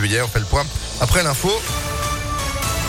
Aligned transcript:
juillet. 0.00 0.22
On 0.22 0.28
fait 0.28 0.40
le 0.40 0.46
point 0.46 0.64
après 1.00 1.22
l'info. 1.22 1.50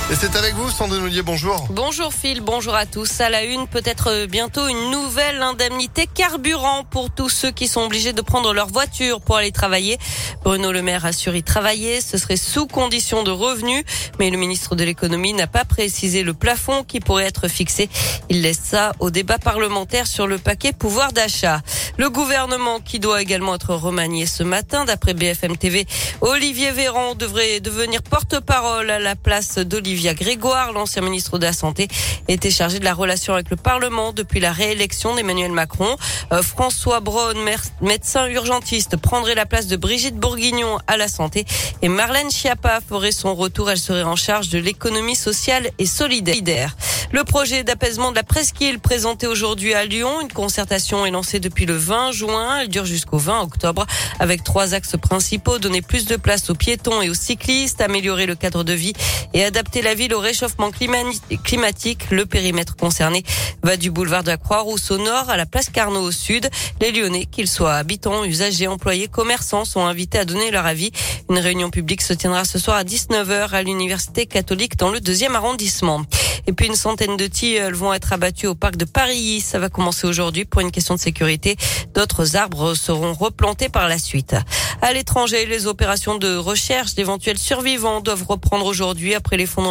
Et 0.10 0.16
c'est 0.16 0.36
avec 0.36 0.56
vous, 0.56 0.70
Sandrine 0.70 1.04
Ollier, 1.04 1.22
bonjour. 1.22 1.68
Bonjour 1.70 2.14
Phil, 2.14 2.42
bonjour 2.42 2.76
à 2.76 2.86
tous. 2.86 3.22
À 3.22 3.30
la 3.30 3.44
une, 3.44 3.68
peut-être 3.68 4.26
bientôt 4.26 4.68
une 4.68 4.92
nouvelle 4.92 5.42
indemnité 5.42 6.06
carburant 6.06 6.84
pour 6.84 7.12
tous 7.12 7.30
ceux 7.30 7.52
qui 7.52 7.68
sont 7.70 7.82
obligés 7.82 8.12
de 8.12 8.22
prendre 8.22 8.54
leur 8.54 8.68
voiture 8.68 9.22
pour 9.22 9.38
aller 9.38 9.54
travailler. 9.54 9.98
Bruno 10.44 10.74
Le 10.74 10.82
Maire 10.82 11.06
assure 11.06 11.36
y 11.36 11.44
travailler, 11.44 12.02
ce 12.02 12.18
serait 12.18 12.36
sous 12.36 12.68
condition 12.68 13.24
de 13.24 13.32
revenus, 13.32 13.86
mais 14.20 14.30
le 14.30 14.38
ministre 14.38 14.76
de 14.76 14.84
l'économie 14.84 15.32
n'a 15.32 15.48
pas 15.48 15.64
précisé 15.64 16.24
le 16.24 16.34
plafond 16.34 16.84
qui 16.84 17.00
pourrait 17.00 17.26
être 17.26 17.48
fixé. 17.48 17.90
Il 18.30 18.42
laisse 18.42 18.60
ça 18.62 18.92
au 19.00 19.12
débat 19.12 19.40
parlementaire 19.40 20.08
sur 20.08 20.28
le 20.28 20.38
paquet 20.38 20.74
pouvoir 20.74 21.14
d'achat. 21.14 21.62
Le 21.98 22.10
gouvernement 22.10 22.80
qui 22.80 23.00
doit 23.00 23.22
également 23.22 23.56
être 23.56 23.76
remanié 23.76 24.26
ce 24.26 24.44
matin, 24.44 24.84
d'après 24.84 25.14
BFM 25.14 25.56
TV, 25.56 25.86
Olivier 26.20 26.72
Véran 26.72 27.16
devrait 27.16 27.62
devenir 27.62 28.02
porte-parole 28.04 28.90
à 28.90 29.00
la 29.00 29.16
place 29.16 29.58
d'Olivia 29.92 30.14
Grégoire, 30.14 30.72
l'ancien 30.72 31.02
ministre 31.02 31.38
de 31.38 31.46
la 31.46 31.52
Santé, 31.52 31.90
était 32.30 32.50
chargé 32.50 32.80
de 32.80 32.86
la 32.86 32.94
relation 32.94 33.34
avec 33.34 33.50
le 33.50 33.58
Parlement 33.58 34.14
depuis 34.14 34.40
la 34.40 34.54
réélection 34.54 35.16
d'Emmanuel 35.16 35.52
Macron. 35.52 35.98
Euh, 36.32 36.42
François 36.42 37.02
Braun, 37.02 37.36
médecin 37.82 38.28
urgentiste, 38.28 38.96
prendrait 38.96 39.36
la 39.36 39.46
place 39.46 39.68
de 39.68 39.76
Brigitte 39.76 40.16
Bourguignon 40.16 40.78
à 40.88 40.96
la 40.96 41.10
santé 41.10 41.46
et 41.82 41.90
Marlène 41.90 42.32
Schiappa 42.32 42.80
ferait 42.88 43.12
son 43.12 43.36
retour. 43.36 43.70
Elle 43.70 43.80
serait 43.80 44.04
en 44.04 44.16
charge 44.16 44.48
de 44.48 44.60
l'économie 44.60 45.16
sociale 45.16 45.70
et 45.78 45.86
solidaire. 45.86 46.78
Le 47.12 47.26
projet 47.26 47.66
d'apaisement 47.66 48.12
de 48.12 48.16
la 48.16 48.24
presqu'île 48.24 48.80
présenté 48.80 49.28
aujourd'hui 49.28 49.74
à 49.74 49.84
Lyon. 49.84 50.22
Une 50.22 50.32
concertation 50.32 51.06
est 51.06 51.12
lancée 51.12 51.42
depuis 51.42 51.66
le 51.66 51.76
20 51.76 52.14
juin. 52.14 52.60
Elle 52.62 52.70
dure 52.70 52.86
jusqu'au 52.86 53.18
20 53.18 53.42
octobre 53.42 53.86
avec 54.20 54.46
trois 54.46 54.74
axes 54.74 54.96
principaux. 54.96 55.60
Donner 55.60 55.82
plus 55.82 56.06
de 56.06 56.16
place 56.16 56.50
aux 56.50 56.56
piétons 56.56 57.02
et 57.02 57.10
aux 57.10 57.14
cyclistes, 57.14 57.82
améliorer 57.82 58.26
le 58.26 58.36
cadre 58.36 58.64
de 58.64 58.72
vie 58.72 58.94
et 59.34 59.44
adapter 59.44 59.81
la 59.82 59.96
ville 59.96 60.14
au 60.14 60.20
réchauffement 60.20 60.72
climatique. 60.72 62.12
Le 62.12 62.26
périmètre 62.26 62.76
concerné 62.76 63.24
va 63.64 63.78
du 63.78 63.92
boulevard 63.92 64.24
de 64.24 64.30
la 64.30 64.38
Croix-Rousse 64.38 64.92
au 64.92 64.98
nord 64.98 65.30
à 65.30 65.38
la 65.38 65.46
place 65.46 65.70
Carnot 65.70 66.02
au 66.02 66.12
sud. 66.12 66.50
Les 66.80 66.92
Lyonnais, 66.92 67.26
qu'ils 67.26 67.48
soient 67.48 67.76
habitants, 67.76 68.24
usagers, 68.24 68.68
employés, 68.68 69.08
commerçants, 69.08 69.66
sont 69.66 69.86
invités 69.86 70.20
à 70.20 70.26
donner 70.26 70.52
leur 70.52 70.66
avis. 70.66 70.92
Une 71.30 71.40
réunion 71.40 71.70
publique 71.70 72.02
se 72.02 72.14
tiendra 72.14 72.46
ce 72.46 72.60
soir 72.60 72.78
à 72.78 72.84
19h 72.84 73.50
à 73.52 73.64
l'Université 73.64 74.26
catholique 74.26 74.78
dans 74.78 74.90
le 74.90 75.00
deuxième 75.00 75.36
arrondissement. 75.36 76.02
Et 76.48 76.54
puis 76.54 76.68
une 76.68 76.76
centaine 76.76 77.18
de 77.18 77.28
tilleuls 77.28 77.76
vont 77.76 77.94
être 77.94 78.14
abattus 78.14 78.50
au 78.50 78.56
parc 78.56 78.76
de 78.76 78.86
Paris. 78.86 79.42
Ça 79.42 79.60
va 79.60 79.70
commencer 79.70 80.08
aujourd'hui 80.08 80.46
pour 80.46 80.62
une 80.62 80.72
question 80.72 80.96
de 80.96 81.00
sécurité. 81.00 81.56
D'autres 81.94 82.36
arbres 82.36 82.74
seront 82.74 83.14
replantés 83.14 83.70
par 83.70 83.88
la 83.88 83.98
suite. 83.98 84.36
À 84.82 84.94
l'étranger, 84.94 85.46
les 85.46 85.68
opérations 85.68 86.18
de 86.18 86.36
recherche 86.36 86.96
d'éventuels 86.96 87.38
survivants 87.38 88.02
doivent 88.02 88.26
reprendre 88.28 88.66
aujourd'hui 88.66 89.14
après 89.14 89.38
l'effondrement 89.38 89.71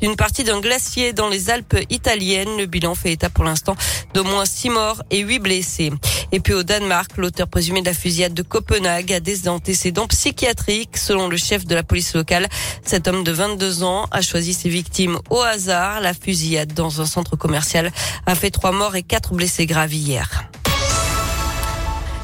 d'une 0.00 0.16
partie 0.16 0.44
d'un 0.44 0.60
glacier 0.60 1.12
dans 1.12 1.28
les 1.28 1.50
Alpes 1.50 1.76
italiennes. 1.90 2.56
Le 2.56 2.66
bilan 2.66 2.94
fait 2.94 3.12
état 3.12 3.30
pour 3.30 3.44
l'instant 3.44 3.76
d'au 4.14 4.24
moins 4.24 4.44
six 4.44 4.70
morts 4.70 5.02
et 5.10 5.20
huit 5.20 5.38
blessés. 5.38 5.92
Et 6.32 6.40
puis 6.40 6.54
au 6.54 6.62
Danemark, 6.62 7.16
l'auteur 7.16 7.48
présumé 7.48 7.80
de 7.80 7.86
la 7.86 7.94
fusillade 7.94 8.34
de 8.34 8.42
Copenhague 8.42 9.12
a 9.12 9.20
des 9.20 9.48
antécédents 9.48 10.06
psychiatriques. 10.06 10.96
Selon 10.96 11.28
le 11.28 11.36
chef 11.36 11.66
de 11.66 11.74
la 11.74 11.82
police 11.82 12.14
locale, 12.14 12.48
cet 12.84 13.08
homme 13.08 13.24
de 13.24 13.32
22 13.32 13.82
ans 13.82 14.06
a 14.10 14.22
choisi 14.22 14.54
ses 14.54 14.68
victimes 14.68 15.18
au 15.30 15.40
hasard. 15.40 16.00
La 16.00 16.14
fusillade 16.14 16.72
dans 16.72 17.00
un 17.00 17.06
centre 17.06 17.36
commercial 17.36 17.92
a 18.26 18.34
fait 18.34 18.50
trois 18.50 18.72
morts 18.72 18.96
et 18.96 19.02
quatre 19.02 19.34
blessés 19.34 19.66
graves 19.66 19.94
hier. 19.94 20.45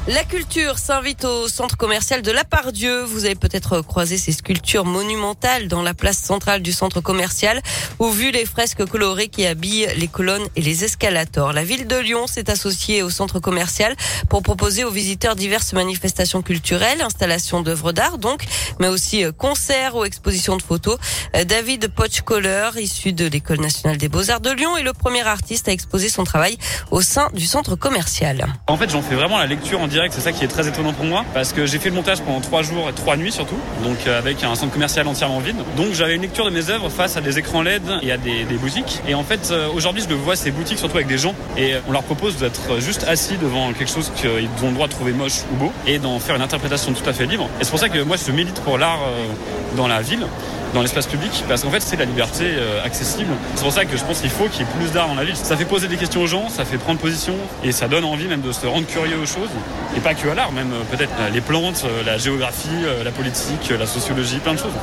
La 0.05 0.25
culture 0.25 0.79
s'invite 0.79 1.23
au 1.23 1.47
centre 1.47 1.77
commercial 1.77 2.21
de 2.21 2.31
La 2.33 2.43
Pardieu. 2.43 3.03
Vous 3.03 3.23
avez 3.23 3.35
peut-être 3.35 3.79
croisé 3.79 4.17
ces 4.17 4.33
sculptures 4.33 4.83
monumentales 4.83 5.69
dans 5.69 5.81
la 5.81 5.93
place 5.93 6.17
centrale 6.17 6.61
du 6.61 6.73
centre 6.73 6.99
commercial 6.99 7.61
ou 7.99 8.09
vu 8.09 8.31
les 8.31 8.45
fresques 8.45 8.85
colorées 8.85 9.29
qui 9.29 9.45
habillent 9.45 9.87
les 9.95 10.09
colonnes 10.09 10.45
et 10.57 10.61
les 10.61 10.83
escalators. 10.83 11.53
La 11.53 11.63
ville 11.63 11.87
de 11.87 11.95
Lyon 11.95 12.27
s'est 12.27 12.49
associée 12.49 13.01
au 13.01 13.09
centre 13.09 13.39
commercial 13.39 13.95
pour 14.27 14.43
proposer 14.43 14.83
aux 14.83 14.91
visiteurs 14.91 15.37
diverses 15.37 15.71
manifestations 15.71 16.41
culturelles, 16.41 17.01
installations 17.01 17.61
d'œuvres 17.61 17.93
d'art 17.93 18.17
donc, 18.17 18.43
mais 18.81 18.89
aussi 18.89 19.23
euh, 19.23 19.31
concerts 19.31 19.95
ou 19.95 20.03
expositions 20.03 20.57
de 20.57 20.63
photos. 20.63 20.97
Euh, 21.37 21.45
David 21.45 21.87
Pochkoller, 21.87 22.71
issu 22.75 23.13
de 23.13 23.25
l'école 23.25 23.61
nationale 23.61 23.95
des 23.95 24.09
beaux-arts 24.09 24.41
de 24.41 24.51
Lyon, 24.51 24.75
est 24.75 24.83
le 24.83 24.91
premier 24.91 25.25
artiste 25.25 25.69
à 25.69 25.71
exposer 25.71 26.09
son 26.09 26.25
travail 26.25 26.57
au 26.91 27.01
sein 27.01 27.29
du 27.33 27.45
centre 27.45 27.77
commercial. 27.77 28.53
En 28.67 28.75
fait, 28.75 28.89
j'en 28.89 29.01
fais 29.01 29.15
vraiment 29.15 29.37
la 29.37 29.47
lecture 29.47 29.79
direct. 29.93 30.13
C'est 30.13 30.21
ça 30.21 30.31
qui 30.31 30.43
est 30.43 30.47
très 30.47 30.67
étonnant 30.67 30.91
pour 30.91 31.05
moi 31.05 31.23
parce 31.33 31.53
que 31.53 31.65
j'ai 31.65 31.77
fait 31.79 31.89
le 31.89 31.95
montage 31.95 32.21
pendant 32.21 32.41
trois 32.41 32.63
jours 32.63 32.89
et 32.89 32.93
trois 32.93 33.15
nuits 33.15 33.31
surtout, 33.31 33.57
donc 33.83 34.07
euh, 34.07 34.17
avec 34.17 34.43
un 34.43 34.55
centre 34.55 34.73
commercial 34.73 35.07
entièrement 35.07 35.39
vide. 35.39 35.55
Donc 35.77 35.93
j'avais 35.93 36.15
une 36.15 36.23
lecture 36.23 36.45
de 36.45 36.49
mes 36.49 36.69
œuvres 36.69 36.89
face 36.89 37.15
à 37.15 37.21
des 37.21 37.37
écrans 37.39 37.61
LED 37.61 37.83
et 38.01 38.11
à 38.11 38.17
des, 38.17 38.43
des 38.43 38.55
boutiques. 38.55 39.01
Et 39.07 39.13
en 39.13 39.23
fait, 39.23 39.49
euh, 39.51 39.67
aujourd'hui, 39.73 40.01
je 40.03 40.09
le 40.09 40.15
vois 40.15 40.35
ces 40.35 40.51
boutiques 40.51 40.79
surtout 40.79 40.97
avec 40.97 41.07
des 41.07 41.17
gens 41.17 41.35
et 41.57 41.75
on 41.87 41.91
leur 41.91 42.03
propose 42.03 42.37
d'être 42.37 42.79
juste 42.79 43.05
assis 43.07 43.37
devant 43.37 43.71
quelque 43.73 43.91
chose 43.91 44.11
qu'ils 44.15 44.65
ont 44.65 44.69
le 44.69 44.73
droit 44.73 44.87
de 44.87 44.93
trouver 44.93 45.11
moche 45.13 45.43
ou 45.53 45.55
beau 45.55 45.71
et 45.85 45.99
d'en 45.99 46.19
faire 46.19 46.35
une 46.35 46.41
interprétation 46.41 46.91
tout 46.93 47.07
à 47.07 47.13
fait 47.13 47.25
libre. 47.25 47.47
Et 47.61 47.63
c'est 47.63 47.69
pour 47.69 47.79
ça 47.79 47.89
que 47.89 47.99
moi, 47.99 48.17
je 48.17 48.31
milite 48.31 48.59
pour 48.61 48.77
l'art 48.77 48.99
euh, 49.03 49.77
dans 49.77 49.87
la 49.87 50.01
ville 50.01 50.25
dans 50.73 50.81
l'espace 50.81 51.07
public 51.07 51.43
parce 51.47 51.63
qu'en 51.63 51.71
fait 51.71 51.81
c'est 51.81 51.95
la 51.95 52.05
liberté 52.05 52.45
euh, 52.45 52.83
accessible. 52.83 53.33
C'est 53.55 53.63
pour 53.63 53.71
ça 53.71 53.85
que 53.85 53.97
je 53.97 54.03
pense 54.03 54.21
qu'il 54.21 54.29
faut 54.29 54.47
qu'il 54.47 54.61
y 54.61 54.63
ait 54.63 54.73
plus 54.77 54.91
d'art 54.91 55.07
dans 55.07 55.15
la 55.15 55.23
ville. 55.23 55.35
Ça 55.35 55.55
fait 55.55 55.65
poser 55.65 55.87
des 55.87 55.97
questions 55.97 56.21
aux 56.21 56.27
gens, 56.27 56.49
ça 56.49 56.65
fait 56.65 56.77
prendre 56.77 56.99
position 56.99 57.35
et 57.63 57.71
ça 57.71 57.87
donne 57.87 58.03
envie 58.03 58.27
même 58.27 58.41
de 58.41 58.51
se 58.51 58.65
rendre 58.65 58.87
curieux 58.87 59.17
aux 59.17 59.25
choses 59.25 59.49
et 59.95 59.99
pas 59.99 60.13
que 60.13 60.27
à 60.27 60.35
l'art, 60.35 60.51
même 60.51 60.71
euh, 60.71 60.83
peut-être 60.95 61.13
les 61.31 61.41
plantes, 61.41 61.83
euh, 61.85 62.03
la 62.03 62.17
géographie, 62.17 62.69
la 63.03 63.11
politique, 63.11 63.71
la 63.77 63.85
sociologie, 63.85 64.37
plein 64.37 64.53
de 64.53 64.59
choses. 64.59 64.73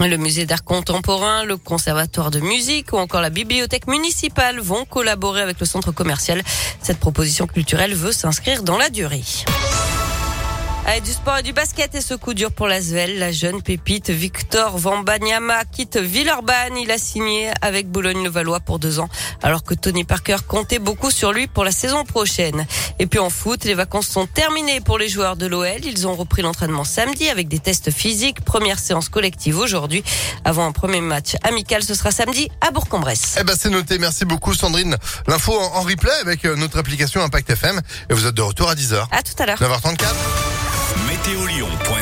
Le 0.00 0.16
musée 0.16 0.44
d'art 0.44 0.64
contemporain, 0.64 1.44
le 1.44 1.56
conservatoire 1.56 2.30
de 2.30 2.40
musique 2.40 2.92
ou 2.92 2.96
encore 2.96 3.20
la 3.20 3.30
bibliothèque 3.30 3.86
municipale 3.86 4.60
vont 4.60 4.84
collaborer 4.84 5.40
avec 5.40 5.60
le 5.60 5.66
centre 5.66 5.92
commercial. 5.92 6.42
Cette 6.82 6.98
proposition 6.98 7.46
culturelle 7.46 7.94
veut 7.94 8.12
s'inscrire 8.12 8.62
dans 8.62 8.76
la 8.76 8.90
durée. 8.90 9.22
Allez, 10.86 11.00
du 11.00 11.12
sport 11.12 11.38
et 11.38 11.42
du 11.42 11.54
basket 11.54 11.94
et 11.94 12.02
ce 12.02 12.12
coup 12.12 12.34
dur 12.34 12.52
pour 12.52 12.68
l'Asvel. 12.68 13.18
La 13.18 13.32
jeune 13.32 13.62
pépite 13.62 14.10
Victor 14.10 14.76
Vambanyama 14.76 15.64
quitte 15.64 15.96
Villeurbanne. 15.96 16.76
Il 16.76 16.90
a 16.90 16.98
signé 16.98 17.50
avec 17.62 17.88
Boulogne-le-Valois 17.88 18.60
pour 18.60 18.78
deux 18.78 19.00
ans, 19.00 19.08
alors 19.42 19.62
que 19.62 19.72
Tony 19.72 20.04
Parker 20.04 20.36
comptait 20.46 20.78
beaucoup 20.78 21.10
sur 21.10 21.32
lui 21.32 21.46
pour 21.46 21.64
la 21.64 21.70
saison 21.70 22.04
prochaine. 22.04 22.66
Et 22.98 23.06
puis 23.06 23.18
en 23.18 23.30
foot, 23.30 23.64
les 23.64 23.72
vacances 23.72 24.08
sont 24.08 24.26
terminées 24.26 24.82
pour 24.82 24.98
les 24.98 25.08
joueurs 25.08 25.36
de 25.36 25.46
l'OL. 25.46 25.82
Ils 25.84 26.06
ont 26.06 26.14
repris 26.14 26.42
l'entraînement 26.42 26.84
samedi 26.84 27.30
avec 27.30 27.48
des 27.48 27.60
tests 27.60 27.90
physiques. 27.90 28.42
Première 28.42 28.78
séance 28.78 29.08
collective 29.08 29.58
aujourd'hui. 29.58 30.04
Avant 30.44 30.66
un 30.66 30.72
premier 30.72 31.00
match 31.00 31.34
amical, 31.44 31.82
ce 31.82 31.94
sera 31.94 32.10
samedi 32.10 32.50
à 32.60 32.70
Bourg-en-Bresse. 32.70 33.36
Eh 33.40 33.44
ben, 33.44 33.56
c'est 33.58 33.70
noté. 33.70 33.98
Merci 33.98 34.26
beaucoup, 34.26 34.52
Sandrine. 34.52 34.98
L'info 35.28 35.58
en 35.58 35.80
replay 35.80 36.12
avec 36.20 36.44
euh, 36.44 36.56
notre 36.56 36.78
application 36.78 37.22
Impact 37.22 37.48
FM. 37.48 37.80
Et 38.10 38.12
vous 38.12 38.26
êtes 38.26 38.34
de 38.34 38.42
retour 38.42 38.68
à 38.68 38.74
10h. 38.74 39.06
À 39.10 39.22
tout 39.22 39.42
à 39.42 39.46
l'heure. 39.46 39.58
9h34. 39.58 40.53
Météolion.net 41.06 41.84